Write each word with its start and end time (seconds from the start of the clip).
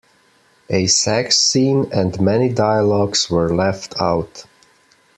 A 0.71 0.87
sex 0.87 1.37
scene 1.37 1.91
and 1.93 2.19
many 2.19 2.49
dialogues 2.49 3.29
were 3.29 3.53
left 3.53 3.93
out. 4.01 4.45